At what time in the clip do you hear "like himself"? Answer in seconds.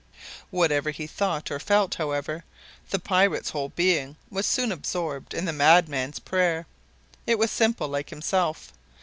7.87-8.73